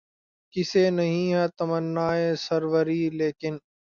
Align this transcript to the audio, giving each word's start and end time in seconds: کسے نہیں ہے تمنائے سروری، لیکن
کسے 0.53 0.83
نہیں 0.89 1.33
ہے 1.33 1.43
تمنائے 1.57 2.27
سروری، 2.39 3.01
لیکن 3.19 3.53